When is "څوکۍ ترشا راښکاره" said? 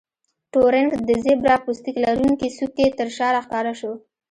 2.57-3.73